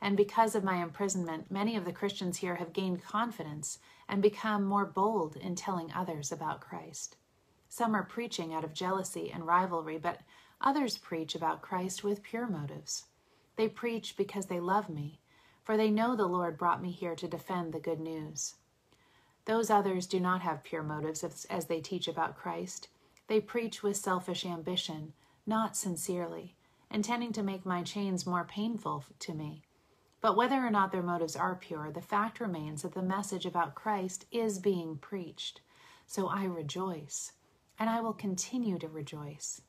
And 0.01 0.15
because 0.15 0.53
of 0.53 0.63
my 0.63 0.83
imprisonment, 0.83 1.49
many 1.49 1.75
of 1.75 1.85
the 1.85 1.91
Christians 1.91 2.37
here 2.37 2.55
have 2.55 2.73
gained 2.73 3.03
confidence 3.03 3.79
and 4.09 4.21
become 4.21 4.65
more 4.65 4.85
bold 4.85 5.37
in 5.37 5.55
telling 5.55 5.93
others 5.93 6.31
about 6.31 6.59
Christ. 6.59 7.15
Some 7.69 7.95
are 7.95 8.03
preaching 8.03 8.53
out 8.53 8.63
of 8.63 8.73
jealousy 8.73 9.31
and 9.31 9.45
rivalry, 9.45 9.99
but 9.99 10.21
others 10.59 10.97
preach 10.97 11.35
about 11.35 11.61
Christ 11.61 12.03
with 12.03 12.23
pure 12.23 12.47
motives. 12.47 13.05
They 13.55 13.69
preach 13.69 14.17
because 14.17 14.47
they 14.47 14.59
love 14.59 14.89
me, 14.89 15.19
for 15.63 15.77
they 15.77 15.91
know 15.91 16.15
the 16.15 16.25
Lord 16.25 16.57
brought 16.57 16.81
me 16.81 16.91
here 16.91 17.15
to 17.15 17.27
defend 17.27 17.71
the 17.71 17.79
good 17.79 17.99
news. 17.99 18.55
Those 19.45 19.69
others 19.69 20.07
do 20.07 20.19
not 20.19 20.41
have 20.41 20.63
pure 20.63 20.83
motives 20.83 21.23
as, 21.23 21.45
as 21.45 21.67
they 21.67 21.79
teach 21.79 22.07
about 22.07 22.37
Christ. 22.37 22.89
They 23.27 23.39
preach 23.39 23.83
with 23.83 23.97
selfish 23.97 24.45
ambition, 24.45 25.13
not 25.45 25.77
sincerely, 25.77 26.55
intending 26.89 27.31
to 27.33 27.43
make 27.43 27.65
my 27.65 27.83
chains 27.83 28.25
more 28.25 28.43
painful 28.43 29.05
to 29.19 29.33
me. 29.33 29.63
But 30.21 30.35
whether 30.35 30.55
or 30.55 30.69
not 30.69 30.91
their 30.91 31.03
motives 31.03 31.35
are 31.35 31.55
pure, 31.55 31.91
the 31.91 32.01
fact 32.01 32.39
remains 32.39 32.81
that 32.81 32.93
the 32.93 33.01
message 33.01 33.45
about 33.45 33.75
Christ 33.75 34.25
is 34.31 34.59
being 34.59 34.97
preached. 34.97 35.61
So 36.07 36.27
I 36.27 36.43
rejoice 36.45 37.33
and 37.77 37.89
I 37.89 38.01
will 38.01 38.13
continue 38.13 38.77
to 38.79 38.87
rejoice. 38.89 39.61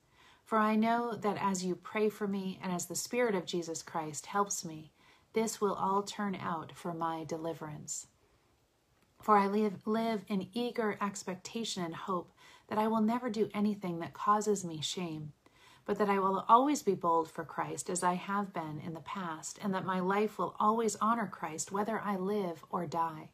For 0.45 0.59
I 0.59 0.75
know 0.75 1.15
that 1.15 1.39
as 1.41 1.65
you 1.65 1.77
pray 1.77 2.09
for 2.09 2.27
me 2.27 2.59
and 2.61 2.73
as 2.73 2.87
the 2.87 2.97
Spirit 2.97 3.37
of 3.37 3.47
Jesus 3.47 3.83
Christ 3.83 4.27
helps 4.27 4.65
me, 4.65 4.91
this 5.33 5.61
will 5.61 5.75
all 5.75 6.03
turn 6.03 6.35
out 6.35 6.73
for 6.75 6.93
my 6.93 7.23
deliverance. 7.23 8.09
For 9.23 9.37
I 9.37 9.47
live, 9.47 9.87
live 9.87 10.25
in 10.27 10.49
eager 10.53 10.99
expectation 11.01 11.85
and 11.85 11.95
hope 11.95 12.33
that 12.69 12.79
I 12.79 12.89
will 12.89 13.01
never 13.01 13.31
do 13.31 13.49
anything 13.55 14.01
that 14.01 14.13
causes 14.13 14.65
me 14.65 14.81
shame, 14.81 15.33
but 15.85 15.99
that 15.99 16.09
I 16.09 16.19
will 16.19 16.45
always 16.49 16.83
be 16.83 16.95
bold 16.95 17.31
for 17.31 17.45
Christ 17.45 17.91
as 17.91 18.03
I 18.03 18.15
have 18.15 18.53
been 18.53 18.81
in 18.85 18.95
the 18.95 19.01
past, 19.01 19.59
and 19.63 19.75
that 19.75 19.85
my 19.85 20.01
life 20.01 20.39
will 20.39 20.55
always 20.61 20.97
honor 21.01 21.27
Christ 21.27 21.73
whether 21.73 22.01
I 22.01 22.17
live 22.17 22.65
or 22.71 22.87
die. 22.87 23.31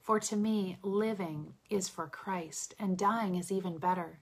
For 0.00 0.20
to 0.20 0.36
me, 0.36 0.78
living 0.82 1.54
is 1.70 1.88
for 1.88 2.06
Christ, 2.06 2.74
and 2.78 2.98
dying 2.98 3.36
is 3.36 3.50
even 3.50 3.78
better. 3.78 4.20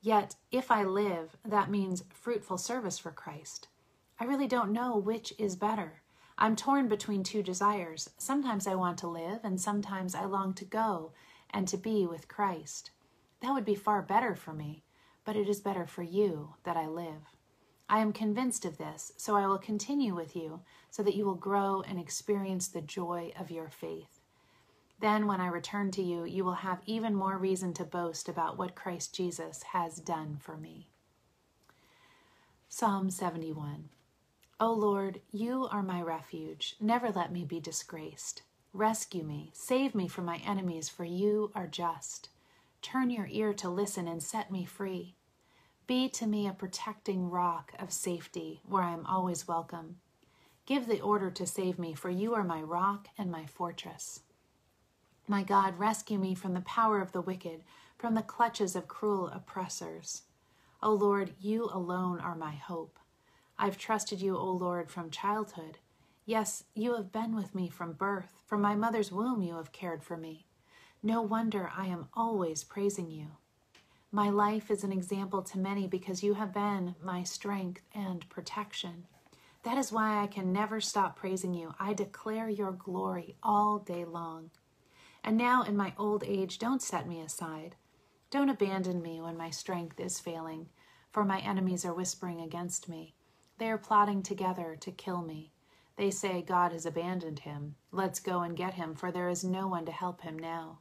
Yet, 0.00 0.36
if 0.50 0.70
I 0.70 0.84
live, 0.84 1.36
that 1.44 1.70
means 1.70 2.04
fruitful 2.10 2.56
service 2.56 2.98
for 2.98 3.10
Christ. 3.10 3.68
I 4.18 4.24
really 4.24 4.46
don't 4.46 4.72
know 4.72 4.96
which 4.96 5.34
is 5.38 5.56
better. 5.56 6.00
I'm 6.38 6.56
torn 6.56 6.88
between 6.88 7.22
two 7.22 7.42
desires. 7.42 8.08
Sometimes 8.16 8.66
I 8.66 8.74
want 8.74 8.96
to 8.98 9.08
live, 9.08 9.40
and 9.44 9.60
sometimes 9.60 10.14
I 10.14 10.24
long 10.24 10.54
to 10.54 10.64
go 10.64 11.12
and 11.50 11.68
to 11.68 11.76
be 11.76 12.06
with 12.06 12.28
Christ. 12.28 12.90
That 13.42 13.52
would 13.52 13.66
be 13.66 13.74
far 13.74 14.00
better 14.00 14.34
for 14.34 14.54
me, 14.54 14.84
but 15.24 15.36
it 15.36 15.48
is 15.48 15.60
better 15.60 15.86
for 15.86 16.02
you 16.02 16.54
that 16.64 16.76
I 16.76 16.86
live. 16.86 17.36
I 17.88 17.98
am 17.98 18.12
convinced 18.12 18.64
of 18.64 18.78
this, 18.78 19.12
so 19.16 19.36
I 19.36 19.46
will 19.46 19.58
continue 19.58 20.14
with 20.14 20.36
you, 20.36 20.60
so 20.90 21.02
that 21.02 21.16
you 21.16 21.24
will 21.24 21.34
grow 21.34 21.82
and 21.82 21.98
experience 21.98 22.68
the 22.68 22.80
joy 22.80 23.32
of 23.38 23.50
your 23.50 23.68
faith. 23.68 24.20
Then, 25.00 25.26
when 25.26 25.40
I 25.40 25.46
return 25.46 25.90
to 25.92 26.02
you, 26.02 26.24
you 26.24 26.44
will 26.44 26.52
have 26.54 26.82
even 26.86 27.14
more 27.14 27.38
reason 27.38 27.72
to 27.74 27.84
boast 27.84 28.28
about 28.28 28.58
what 28.58 28.74
Christ 28.74 29.14
Jesus 29.14 29.62
has 29.72 29.96
done 29.96 30.36
for 30.40 30.56
me. 30.56 30.88
Psalm 32.68 33.10
71 33.10 33.88
O 34.60 34.72
Lord, 34.72 35.20
you 35.32 35.66
are 35.72 35.82
my 35.82 36.02
refuge. 36.02 36.76
Never 36.80 37.10
let 37.10 37.32
me 37.32 37.44
be 37.44 37.58
disgraced. 37.60 38.42
Rescue 38.74 39.24
me, 39.24 39.50
save 39.54 39.94
me 39.94 40.06
from 40.06 40.26
my 40.26 40.36
enemies, 40.46 40.88
for 40.88 41.04
you 41.04 41.50
are 41.54 41.66
just. 41.66 42.28
Turn 42.82 43.10
your 43.10 43.28
ear 43.30 43.52
to 43.54 43.68
listen 43.68 44.08
and 44.08 44.22
set 44.22 44.50
me 44.50 44.64
free. 44.64 45.16
Be 45.86 46.08
to 46.10 46.26
me 46.26 46.46
a 46.46 46.52
protecting 46.52 47.28
rock 47.30 47.72
of 47.78 47.92
safety 47.92 48.62
where 48.66 48.82
I 48.82 48.92
am 48.92 49.04
always 49.06 49.46
welcome. 49.46 49.96
Give 50.66 50.86
the 50.86 51.00
order 51.00 51.30
to 51.30 51.46
save 51.46 51.78
me, 51.78 51.94
for 51.94 52.10
you 52.10 52.34
are 52.34 52.44
my 52.44 52.62
rock 52.62 53.08
and 53.18 53.30
my 53.30 53.44
fortress. 53.46 54.20
My 55.26 55.42
God, 55.42 55.78
rescue 55.78 56.18
me 56.18 56.34
from 56.34 56.54
the 56.54 56.60
power 56.62 57.00
of 57.00 57.12
the 57.12 57.20
wicked, 57.20 57.64
from 57.98 58.14
the 58.14 58.22
clutches 58.22 58.74
of 58.74 58.88
cruel 58.88 59.28
oppressors. 59.28 60.22
O 60.82 60.92
Lord, 60.92 61.34
you 61.40 61.64
alone 61.64 62.18
are 62.20 62.34
my 62.34 62.52
hope. 62.52 62.98
I've 63.58 63.76
trusted 63.76 64.22
you, 64.22 64.36
O 64.38 64.50
Lord, 64.50 64.90
from 64.90 65.10
childhood. 65.10 65.78
Yes, 66.24 66.64
you 66.74 66.94
have 66.94 67.12
been 67.12 67.36
with 67.36 67.54
me 67.54 67.68
from 67.68 67.92
birth. 67.92 68.40
From 68.46 68.62
my 68.62 68.74
mother's 68.74 69.12
womb, 69.12 69.42
you 69.42 69.56
have 69.56 69.72
cared 69.72 70.02
for 70.02 70.16
me. 70.16 70.46
No 71.02 71.22
wonder 71.22 71.72
I 71.74 71.86
am 71.86 72.08
always 72.12 72.62
praising 72.62 73.10
you. 73.10 73.28
My 74.12 74.28
life 74.28 74.70
is 74.70 74.84
an 74.84 74.92
example 74.92 75.40
to 75.40 75.58
many 75.58 75.86
because 75.86 76.22
you 76.22 76.34
have 76.34 76.52
been 76.52 76.94
my 77.02 77.22
strength 77.22 77.80
and 77.94 78.28
protection. 78.28 79.06
That 79.62 79.78
is 79.78 79.90
why 79.90 80.22
I 80.22 80.26
can 80.26 80.52
never 80.52 80.78
stop 80.78 81.16
praising 81.16 81.54
you. 81.54 81.74
I 81.80 81.94
declare 81.94 82.50
your 82.50 82.72
glory 82.72 83.36
all 83.42 83.78
day 83.78 84.04
long. 84.04 84.50
And 85.24 85.38
now 85.38 85.62
in 85.62 85.74
my 85.74 85.94
old 85.96 86.22
age, 86.26 86.58
don't 86.58 86.82
set 86.82 87.08
me 87.08 87.20
aside. 87.20 87.76
Don't 88.30 88.50
abandon 88.50 89.00
me 89.00 89.22
when 89.22 89.38
my 89.38 89.48
strength 89.48 89.98
is 89.98 90.20
failing, 90.20 90.68
for 91.12 91.24
my 91.24 91.40
enemies 91.40 91.86
are 91.86 91.94
whispering 91.94 92.42
against 92.42 92.90
me. 92.90 93.14
They 93.56 93.70
are 93.70 93.78
plotting 93.78 94.22
together 94.22 94.76
to 94.80 94.90
kill 94.92 95.22
me. 95.22 95.52
They 95.96 96.10
say 96.10 96.42
God 96.42 96.72
has 96.72 96.84
abandoned 96.84 97.40
him. 97.40 97.76
Let's 97.90 98.20
go 98.20 98.40
and 98.40 98.54
get 98.54 98.74
him, 98.74 98.94
for 98.94 99.10
there 99.10 99.30
is 99.30 99.44
no 99.44 99.66
one 99.66 99.86
to 99.86 99.92
help 99.92 100.20
him 100.20 100.38
now. 100.38 100.80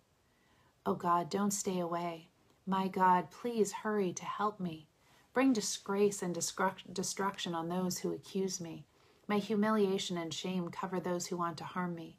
Oh 0.85 0.95
God, 0.95 1.29
don't 1.29 1.51
stay 1.51 1.79
away. 1.79 2.29
My 2.65 2.87
God, 2.87 3.31
please 3.31 3.71
hurry 3.71 4.13
to 4.13 4.25
help 4.25 4.59
me. 4.59 4.87
Bring 5.33 5.53
disgrace 5.53 6.21
and 6.21 6.35
destruction 6.35 7.55
on 7.55 7.69
those 7.69 7.99
who 7.99 8.13
accuse 8.13 8.61
me. 8.61 8.85
May 9.27 9.39
humiliation 9.39 10.17
and 10.17 10.33
shame 10.33 10.69
cover 10.69 10.99
those 10.99 11.27
who 11.27 11.37
want 11.37 11.57
to 11.57 11.63
harm 11.63 11.95
me 11.95 12.17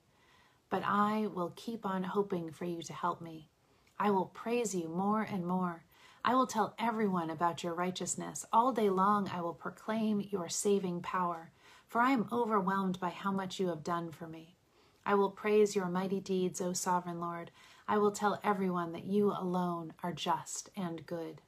but 0.71 0.83
I 0.85 1.29
will 1.33 1.53
keep 1.57 1.85
on 1.87 2.03
hoping 2.05 2.51
for 2.53 2.65
you 2.65 2.83
to 2.83 2.93
help 2.93 3.21
me. 3.21 3.51
I 3.99 4.11
will 4.11 4.27
praise 4.27 4.75
you 4.75 4.89
more 4.89 5.23
and 5.23 5.47
more. 5.47 5.85
I 6.25 6.35
will 6.35 6.47
tell 6.47 6.75
everyone 6.79 7.31
about 7.31 7.63
your 7.63 7.75
righteousness. 7.75 8.45
All 8.53 8.73
day 8.73 8.91
long 8.91 9.29
I 9.35 9.41
will 9.43 9.55
proclaim 9.55 10.21
your 10.31 10.49
saving 10.49 11.03
power, 11.03 11.53
for 11.89 12.01
I 12.01 12.13
am 12.13 12.29
overwhelmed 12.33 13.01
by 13.01 13.11
how 13.11 13.33
much 13.33 13.61
you 13.61 13.69
have 13.69 13.85
done 13.85 14.11
for 14.11 14.27
me. 14.27 14.57
I 15.05 15.15
will 15.15 15.31
praise 15.31 15.77
your 15.77 15.87
mighty 15.87 16.21
deeds, 16.21 16.61
O 16.61 16.73
sovereign 16.73 17.21
Lord. 17.21 17.51
I 17.91 17.99
will 17.99 18.13
tell 18.13 18.39
everyone 18.45 18.93
that 18.93 19.07
you 19.07 19.33
alone 19.33 19.95
are 20.01 20.13
just 20.13 20.71
and 20.77 21.05
good. 21.07 21.43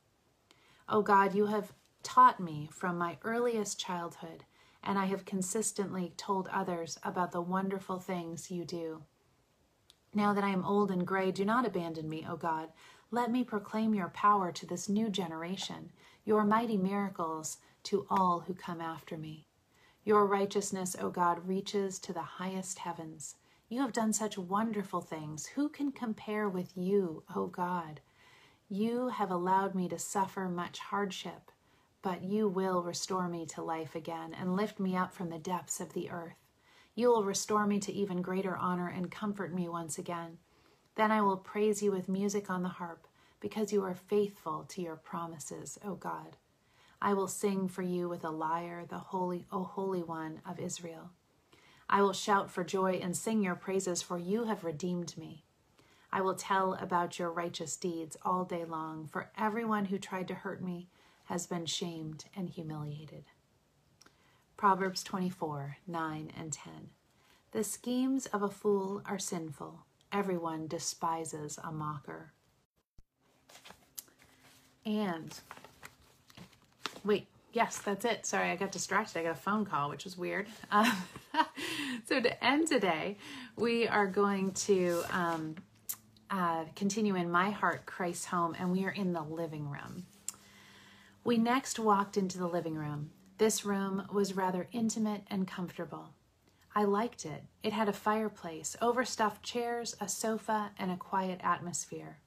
O 0.89 1.01
God, 1.01 1.37
you 1.37 1.47
have 1.47 1.73
taught 2.03 2.41
me 2.41 2.69
from 2.73 2.99
my 2.99 3.17
earliest 3.23 3.79
childhood, 3.79 4.43
and 4.83 4.99
I 4.99 5.05
have 5.05 5.25
consistently 5.25 6.13
told 6.17 6.49
others 6.49 6.99
about 7.05 7.31
the 7.31 7.41
wonderful 7.41 8.01
things 8.01 8.51
you 8.51 8.65
do. 8.65 9.05
Now 10.13 10.35
that 10.35 10.43
I 10.43 10.49
am 10.49 10.65
old 10.65 10.91
and 10.91 11.07
gray, 11.07 11.31
do 11.31 11.45
not 11.45 11.65
abandon 11.65 12.09
me, 12.09 12.27
O 12.29 12.35
God. 12.35 12.71
Let 13.13 13.31
me 13.31 13.45
proclaim 13.45 13.95
your 13.95 14.09
power 14.09 14.51
to 14.51 14.67
this 14.67 14.89
new 14.89 15.11
generation, 15.11 15.93
your 16.25 16.43
mighty 16.43 16.77
miracles 16.77 17.59
to 17.85 18.05
all 18.11 18.41
who 18.41 18.55
come 18.55 18.81
after 18.81 19.17
me. 19.17 19.47
Your 20.05 20.27
righteousness, 20.27 20.97
O 21.01 21.09
God, 21.09 21.47
reaches 21.47 22.01
to 22.01 22.13
the 22.13 22.23
highest 22.23 22.81
heavens. 22.81 23.37
You 23.73 23.81
have 23.81 23.95
done 23.95 24.13
such 24.13 24.37
wonderful 24.37 25.01
things. 25.01 25.47
Who 25.47 25.71
can 25.71 25.93
compare 25.93 26.47
with 26.47 26.77
you, 26.77 27.23
O 27.35 27.47
God? 27.47 28.01
You 28.69 29.09
have 29.09 29.31
allowed 29.31 29.75
me 29.75 29.89
to 29.89 29.99
suffer 29.99 30.47
much 30.47 30.79
hardship, 30.79 31.51
but 32.03 32.23
you 32.23 32.49
will 32.49 32.83
restore 32.83 33.29
me 33.29 33.47
to 33.47 33.63
life 33.63 33.95
again 33.95 34.37
and 34.39 34.57
lift 34.57 34.79
me 34.79 34.95
up 34.95 35.15
from 35.15 35.31
the 35.31 35.39
depths 35.39 35.81
of 35.81 35.95
the 35.95 36.11
earth. 36.11 36.37
You 36.95 37.09
will 37.09 37.25
restore 37.25 37.67
me 37.67 37.81
to 37.81 37.93
even 37.95 38.21
greater 38.21 38.59
honor 38.59 38.89
and 38.89 39.11
comfort 39.11 39.55
me 39.55 39.71
once 39.71 39.97
again. 39.97 40.37
Then 40.97 41.11
I 41.11 41.23
will 41.23 41.39
praise 41.39 41.83
you 41.83 41.93
with 41.93 42.11
music 42.11 42.51
on 42.51 42.63
the 42.63 42.69
harp, 42.69 43.07
because 43.41 43.73
you 43.73 43.83
are 43.85 43.95
faithful 43.95 44.67
to 44.69 44.83
your 44.83 44.97
promises, 44.97 45.79
O 45.83 45.95
God. 45.95 46.37
I 47.01 47.15
will 47.15 47.27
sing 47.27 47.69
for 47.69 47.81
you 47.81 48.07
with 48.07 48.23
a 48.23 48.31
lyre, 48.31 48.85
the 48.87 48.99
holy, 48.99 49.47
O 49.51 49.65
Holy 49.65 50.03
One 50.03 50.43
of 50.47 50.61
Israel. 50.61 51.13
I 51.93 52.01
will 52.01 52.15
shout 52.15 52.51
for 52.51 52.65
joy 52.65 53.01
and 53.03 53.15
sing 53.15 53.43
your 53.43 53.55
praises, 53.55 54.01
for 54.01 54.17
you 54.17 54.45
have 54.45 54.65
redeemed 54.65 55.15
me. 55.19 55.45
I 56.11 56.23
will 56.23 56.35
tell 56.35 56.73
about 56.81 57.19
your 57.19 57.31
righteous 57.31 57.77
deeds 57.77 58.17
all 58.23 58.47
day 58.47 58.65
long, 58.65 59.07
for 59.07 59.31
everyone 59.37 59.85
who 59.85 59.99
tried 59.99 60.27
to 60.29 60.35
hurt 60.35 60.65
me 60.65 60.89
has 61.25 61.47
been 61.47 61.67
shamed 61.67 62.25
and 62.35 62.49
humiliated. 62.49 63.25
Proverbs 64.57 65.05
24 65.05 65.77
9 65.87 66.33
and 66.35 66.51
10. 66.51 66.73
The 67.51 67.63
schemes 67.63 68.25
of 68.25 68.43
a 68.43 68.49
fool 68.49 69.03
are 69.05 69.19
sinful. 69.19 69.85
Everyone 70.11 70.69
despises 70.69 71.59
a 71.63 71.71
mocker. 71.71 72.33
And 74.87 75.39
wait, 77.05 77.27
yes, 77.53 77.79
that's 77.79 78.05
it. 78.05 78.27
Sorry, 78.27 78.51
I 78.51 78.57
got 78.57 78.73
distracted. 78.73 79.19
I 79.19 79.23
got 79.23 79.33
a 79.33 79.35
phone 79.35 79.65
call, 79.65 79.91
which 79.91 80.05
was 80.05 80.17
weird. 80.17 80.47
Um, 80.71 80.93
so 82.09 82.21
to 82.21 82.45
end 82.45 82.69
today, 82.69 83.19
we 83.57 83.87
are 83.89 84.07
going 84.07 84.53
to 84.53 85.03
um, 85.11 85.57
uh, 86.31 86.65
continue 86.75 87.15
in 87.15 87.31
My 87.31 87.51
Heart, 87.51 87.87
Christ's 87.87 88.27
Home, 88.27 88.57
and 88.59 88.73
we 88.73 88.85
are 88.85 88.91
in 88.91 89.13
the 89.13 89.23
living 89.23 89.69
room. 89.69 90.07
We 91.25 91.39
next 91.39 91.79
walked 91.79 92.17
into 92.17 92.39
the 92.39 92.49
living 92.49 92.75
room. 92.75 93.11
This 93.39 93.65
room 93.65 94.07
was 94.13 94.35
rather 94.35 94.69
intimate 94.73 95.23
and 95.29 95.47
comfortable. 95.47 96.11
I 96.75 96.85
liked 96.85 97.27
it. 97.27 97.45
It 97.63 97.73
had 97.73 97.89
a 97.89 97.93
fireplace, 97.93 98.77
overstuffed 98.81 99.43
chairs, 99.43 99.95
a 100.01 100.09
sofa, 100.09 100.71
and 100.79 100.91
a 100.91 100.97
quiet 100.97 101.41
atmosphere. 101.45 102.19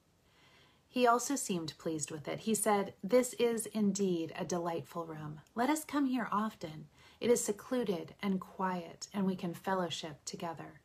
He 0.96 1.06
also 1.06 1.36
seemed 1.36 1.76
pleased 1.76 2.10
with 2.10 2.26
it. 2.26 2.38
He 2.38 2.54
said, 2.54 2.94
This 3.04 3.34
is 3.34 3.66
indeed 3.66 4.32
a 4.34 4.46
delightful 4.46 5.04
room. 5.04 5.42
Let 5.54 5.68
us 5.68 5.84
come 5.84 6.06
here 6.06 6.26
often. 6.32 6.86
It 7.20 7.28
is 7.28 7.44
secluded 7.44 8.14
and 8.22 8.40
quiet, 8.40 9.06
and 9.12 9.26
we 9.26 9.36
can 9.36 9.52
fellowship 9.52 10.24
together. 10.24 10.80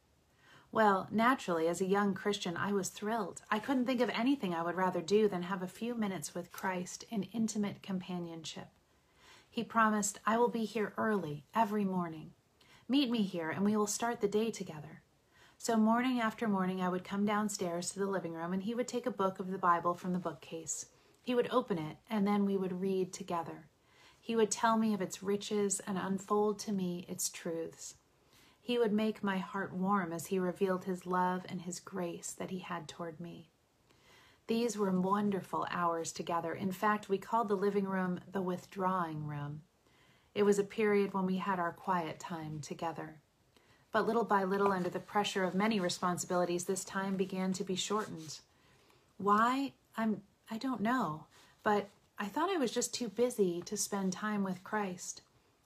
Well, 0.69 1.07
naturally, 1.11 1.69
as 1.69 1.79
a 1.79 1.85
young 1.85 2.13
Christian, 2.13 2.57
I 2.57 2.73
was 2.73 2.89
thrilled. 2.89 3.43
I 3.49 3.59
couldn't 3.59 3.85
think 3.85 4.01
of 4.01 4.09
anything 4.09 4.53
I 4.53 4.63
would 4.63 4.75
rather 4.75 4.99
do 4.99 5.29
than 5.29 5.43
have 5.43 5.63
a 5.63 5.65
few 5.65 5.95
minutes 5.95 6.35
with 6.35 6.51
Christ 6.51 7.05
in 7.09 7.23
intimate 7.31 7.81
companionship. 7.81 8.67
He 9.49 9.63
promised, 9.63 10.19
I 10.25 10.37
will 10.37 10.49
be 10.49 10.65
here 10.65 10.91
early 10.97 11.45
every 11.55 11.85
morning. 11.85 12.31
Meet 12.89 13.09
me 13.09 13.23
here, 13.23 13.49
and 13.49 13.63
we 13.63 13.77
will 13.77 13.87
start 13.87 14.19
the 14.19 14.27
day 14.27 14.51
together. 14.51 15.03
So, 15.63 15.77
morning 15.77 16.19
after 16.19 16.47
morning, 16.47 16.81
I 16.81 16.89
would 16.89 17.03
come 17.03 17.23
downstairs 17.23 17.91
to 17.91 17.99
the 17.99 18.07
living 18.07 18.33
room, 18.33 18.51
and 18.51 18.63
he 18.63 18.73
would 18.73 18.87
take 18.87 19.05
a 19.05 19.11
book 19.11 19.37
of 19.37 19.51
the 19.51 19.59
Bible 19.59 19.93
from 19.93 20.11
the 20.11 20.17
bookcase. 20.17 20.87
He 21.21 21.35
would 21.35 21.47
open 21.51 21.77
it, 21.77 21.97
and 22.09 22.25
then 22.25 22.45
we 22.45 22.57
would 22.57 22.81
read 22.81 23.13
together. 23.13 23.67
He 24.19 24.35
would 24.35 24.49
tell 24.49 24.75
me 24.75 24.95
of 24.95 25.03
its 25.03 25.21
riches 25.21 25.79
and 25.85 25.99
unfold 25.99 26.57
to 26.61 26.71
me 26.71 27.05
its 27.07 27.29
truths. 27.29 27.93
He 28.59 28.79
would 28.79 28.91
make 28.91 29.23
my 29.23 29.37
heart 29.37 29.71
warm 29.71 30.11
as 30.11 30.25
he 30.25 30.39
revealed 30.39 30.85
his 30.85 31.05
love 31.05 31.45
and 31.47 31.61
his 31.61 31.79
grace 31.79 32.31
that 32.31 32.49
he 32.49 32.57
had 32.57 32.87
toward 32.87 33.19
me. 33.19 33.51
These 34.47 34.79
were 34.79 34.89
wonderful 34.89 35.67
hours 35.69 36.11
together. 36.11 36.55
In 36.55 36.71
fact, 36.71 37.07
we 37.07 37.19
called 37.19 37.49
the 37.49 37.55
living 37.55 37.85
room 37.85 38.19
the 38.31 38.41
withdrawing 38.41 39.27
room. 39.27 39.61
It 40.33 40.41
was 40.41 40.57
a 40.57 40.63
period 40.63 41.13
when 41.13 41.27
we 41.27 41.37
had 41.37 41.59
our 41.59 41.71
quiet 41.71 42.19
time 42.19 42.61
together. 42.61 43.20
But 43.91 44.07
little 44.07 44.23
by 44.23 44.43
little, 44.43 44.71
under 44.71 44.89
the 44.89 44.99
pressure 44.99 45.43
of 45.43 45.53
many 45.53 45.79
responsibilities, 45.79 46.65
this 46.65 46.83
time 46.83 47.17
began 47.17 47.53
to 47.53 47.63
be 47.63 47.75
shortened. 47.75 48.39
Why? 49.17 49.73
I'm 49.97 50.21
I 50.49 50.57
don't 50.57 50.81
know, 50.81 51.25
but 51.63 51.87
I 52.19 52.25
thought 52.25 52.49
I 52.49 52.57
was 52.57 52.71
just 52.71 52.93
too 52.93 53.07
busy 53.07 53.61
to 53.65 53.77
spend 53.77 54.11
time 54.11 54.43
with 54.43 54.65
Christ. 54.65 55.21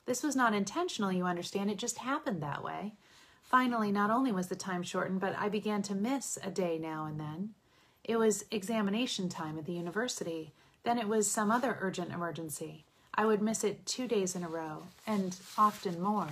This 0.06 0.22
was 0.22 0.36
not 0.36 0.54
intentional, 0.54 1.12
you 1.12 1.26
understand, 1.26 1.72
it 1.72 1.78
just 1.78 1.98
happened 1.98 2.44
that 2.44 2.64
way. 2.64 2.94
Finally, 3.42 3.92
not 3.92 4.12
only 4.12 4.32
was 4.32 4.48
the 4.48 4.56
time 4.56 4.84
shortened, 4.84 5.20
but 5.20 5.36
I 5.38 5.50
began 5.50 5.82
to 5.84 5.96
miss 5.96 6.38
a 6.44 6.52
day 6.52 6.78
now 6.78 7.06
and 7.06 7.20
then. 7.20 7.56
It 8.04 8.18
was 8.18 8.46
examination 8.52 9.28
time 9.28 9.58
at 9.58 9.66
the 9.66 9.74
university, 9.74 10.54
then 10.84 11.00
it 11.00 11.08
was 11.08 11.30
some 11.30 11.50
other 11.50 11.78
urgent 11.82 12.12
emergency. 12.12 12.86
I 13.16 13.26
would 13.26 13.42
miss 13.42 13.64
it 13.64 13.86
two 13.88 14.08
days 14.08 14.36
in 14.36 14.44
a 14.44 14.50
row, 14.50 14.84
and 15.08 15.36
often 15.58 16.00
more. 16.00 16.30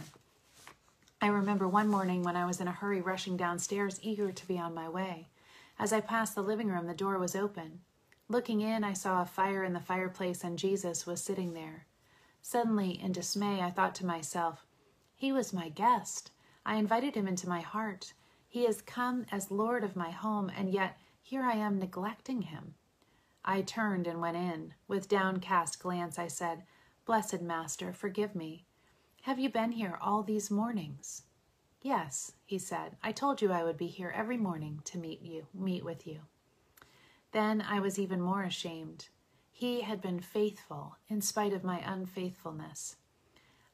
I 1.24 1.28
remember 1.28 1.70
one 1.70 1.88
morning 1.88 2.22
when 2.22 2.36
I 2.36 2.46
was 2.46 2.60
in 2.60 2.68
a 2.68 2.74
hurry 2.74 3.00
rushing 3.00 3.38
downstairs, 3.38 3.98
eager 4.02 4.34
to 4.34 4.46
be 4.46 4.60
on 4.60 4.74
my 4.74 4.90
way. 4.90 5.30
As 5.80 5.94
I 5.94 6.02
passed 6.02 6.36
the 6.36 6.42
living 6.42 6.68
room, 6.68 6.86
the 6.86 6.94
door 6.94 7.18
was 7.18 7.34
open. 7.34 7.80
Looking 8.28 8.60
in, 8.60 8.84
I 8.84 8.92
saw 8.92 9.22
a 9.22 9.26
fire 9.26 9.64
in 9.64 9.72
the 9.72 9.80
fireplace, 9.80 10.44
and 10.44 10.60
Jesus 10.60 11.08
was 11.08 11.24
sitting 11.24 11.54
there. 11.54 11.86
Suddenly, 12.42 13.02
in 13.02 13.14
dismay, 13.14 13.62
I 13.62 13.72
thought 13.72 13.96
to 13.96 14.06
myself, 14.06 14.66
He 15.16 15.32
was 15.32 15.54
my 15.54 15.70
guest. 15.70 16.32
I 16.66 16.76
invited 16.76 17.16
him 17.16 17.30
into 17.30 17.48
my 17.48 17.62
heart. 17.62 18.12
He 18.50 18.66
has 18.66 18.82
come 18.82 19.26
as 19.32 19.50
Lord 19.50 19.86
of 19.86 19.96
my 19.96 20.12
home, 20.12 20.52
and 20.54 20.70
yet 20.74 21.00
here 21.22 21.44
I 21.44 21.54
am 21.54 21.80
neglecting 21.80 22.42
him. 22.42 22.74
I 23.46 23.62
turned 23.62 24.08
and 24.08 24.20
went 24.20 24.36
in. 24.36 24.74
With 24.90 25.08
downcast 25.08 25.80
glance, 25.80 26.20
I 26.20 26.28
said, 26.28 26.66
Blessed 27.06 27.42
Master, 27.42 27.94
forgive 27.94 28.36
me. 28.36 28.66
Have 29.24 29.40
you 29.40 29.48
been 29.48 29.72
here 29.72 29.98
all 30.02 30.22
these 30.22 30.52
mornings? 30.52 31.22
Yes, 31.82 32.34
he 32.44 32.58
said. 32.58 32.98
I 33.02 33.14
told 33.14 33.42
you 33.42 33.54
I 33.54 33.64
would 33.64 33.78
be 33.78 33.88
here 33.88 34.12
every 34.14 34.36
morning 34.36 34.82
to 34.84 34.98
meet 34.98 35.22
you, 35.22 35.48
meet 35.54 35.86
with 35.86 36.06
you. 36.06 36.20
Then 37.32 37.62
I 37.62 37.80
was 37.80 37.98
even 37.98 38.20
more 38.20 38.44
ashamed. 38.44 39.08
He 39.50 39.80
had 39.80 40.02
been 40.02 40.20
faithful 40.20 40.98
in 41.08 41.22
spite 41.22 41.54
of 41.54 41.64
my 41.64 41.80
unfaithfulness. 41.80 42.98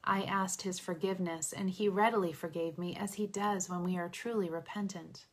I 0.04 0.22
asked 0.22 0.62
his 0.62 0.78
forgiveness, 0.78 1.52
and 1.52 1.68
he 1.68 1.88
readily 1.88 2.32
forgave 2.32 2.78
me, 2.78 2.94
as 2.94 3.14
he 3.14 3.26
does 3.26 3.68
when 3.68 3.82
we 3.82 3.98
are 3.98 4.08
truly 4.08 4.48
repentant. 4.48 5.26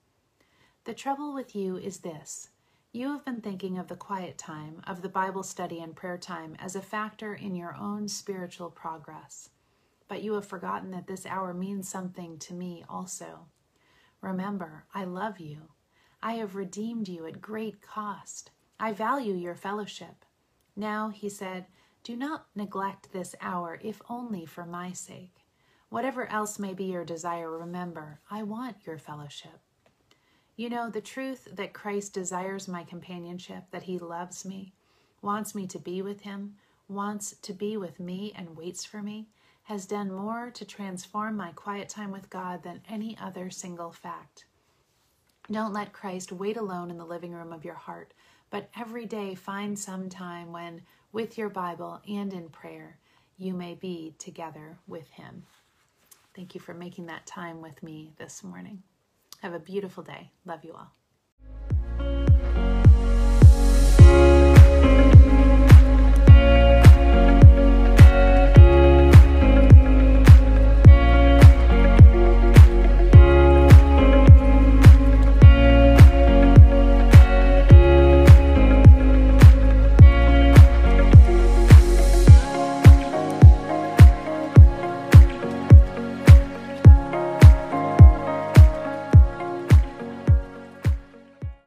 The 0.86 0.95
trouble 0.95 1.32
with 1.32 1.56
you 1.56 1.77
is 1.77 1.99
this 1.99 2.49
you 2.91 3.12
have 3.12 3.23
been 3.23 3.41
thinking 3.41 3.77
of 3.77 3.88
the 3.88 3.95
quiet 3.95 4.39
time, 4.39 4.82
of 4.88 5.03
the 5.03 5.10
Bible 5.10 5.43
study 5.43 5.80
and 5.80 5.95
prayer 5.95 6.17
time, 6.17 6.56
as 6.58 6.75
a 6.75 6.82
factor 6.82 7.36
in 7.36 7.53
your 7.53 7.75
own 7.75 8.08
spiritual 8.08 8.71
progress. 8.71 9.51
But 10.08 10.24
you 10.24 10.34
have 10.34 10.46
forgotten 10.46 10.91
that 10.91 11.08
this 11.08 11.26
hour 11.26 11.54
means 11.54 11.89
something 11.89 12.38
to 12.39 12.54
me 12.54 12.84
also. 12.89 13.48
Remember, 14.22 14.86
I 14.93 15.04
love 15.04 15.39
you. 15.39 15.70
I 16.22 16.34
have 16.34 16.56
redeemed 16.56 17.08
you 17.08 17.26
at 17.26 17.41
great 17.41 17.82
cost. 17.82 18.52
I 18.80 18.93
value 18.93 19.34
your 19.34 19.56
fellowship. 19.56 20.26
Now, 20.76 21.10
he 21.10 21.30
said, 21.30 21.65
do 22.04 22.15
not 22.15 22.48
neglect 22.56 23.12
this 23.12 23.36
hour, 23.41 23.80
if 23.84 24.02
only 24.10 24.46
for 24.46 24.65
my 24.65 24.93
sake. 24.93 25.46
Whatever 25.89 26.28
else 26.28 26.58
may 26.58 26.74
be 26.74 26.86
your 26.86 27.04
desire, 27.04 27.50
remember, 27.50 28.20
I 28.30 28.43
want 28.43 28.86
your 28.86 28.98
fellowship. 28.98 29.60
You 30.56 30.70
know, 30.70 30.89
the 30.89 31.02
truth 31.02 31.48
that 31.54 31.74
Christ 31.74 32.13
desires 32.13 32.67
my 32.67 32.84
companionship, 32.84 33.65
that 33.72 33.84
he 33.84 34.00
loves 34.00 34.46
me, 34.46 34.74
wants 35.22 35.54
me 35.54 35.67
to 35.67 35.80
be 35.80 36.02
with 36.02 36.22
him, 36.22 36.56
wants 36.88 37.36
to 37.41 37.54
be 37.54 37.78
with 37.78 38.00
me, 38.00 38.34
and 38.36 38.56
waits 38.56 38.86
for 38.86 39.02
me, 39.02 39.28
has 39.67 39.86
done 39.86 40.10
more 40.10 40.49
to 40.49 40.63
transform 40.63 41.36
my 41.36 41.51
quiet 41.51 41.89
time 41.89 42.10
with 42.10 42.30
God 42.30 42.63
than 42.63 42.80
any 42.88 43.17
other 43.21 43.49
single 43.49 43.91
fact. 43.91 44.45
Don't 45.51 45.73
let 45.73 45.91
Christ 45.91 46.32
wait 46.32 46.56
alone 46.56 46.89
in 46.89 46.97
the 46.97 47.06
living 47.06 47.34
room 47.34 47.51
of 47.51 47.65
your 47.65 47.75
heart, 47.75 48.13
but 48.49 48.69
every 48.80 49.06
day 49.06 49.36
find 49.36 49.77
some 49.77 50.08
time 50.08 50.53
when, 50.53 50.84
with 51.12 51.38
your 51.38 51.49
Bible 51.49 52.01
and 52.08 52.32
in 52.32 52.47
prayer, 52.47 52.97
you 53.38 53.53
may 53.53 53.75
be 53.75 54.15
together 54.17 54.77
with 54.88 55.10
Him. 55.10 55.43
Thank 56.34 56.56
you 56.56 56.62
for 56.62 56.73
making 56.73 57.08
that 57.08 57.25
time 57.25 57.62
with 57.62 57.84
me 57.84 58.13
this 58.17 58.45
morning. 58.45 58.84
Have 59.41 59.53
a 59.53 59.60
beautiful 59.60 60.01
day. 60.01 60.32
Love 60.45 60.63
you 60.63 60.75
all. 60.75 60.93